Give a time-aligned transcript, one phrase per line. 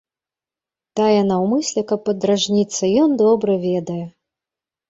[0.99, 4.03] Тая наўмысля, каб падражніцца, ён добра ведае.